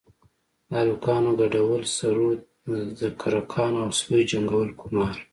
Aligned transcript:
د 0.69 0.71
هلکانو 0.83 1.29
گډول 1.39 1.81
سروذ 1.97 2.39
د 2.99 3.01
کرکانو 3.21 3.77
او 3.85 3.89
سپيو 3.99 4.27
جنگول 4.31 4.69
قمار. 4.81 5.15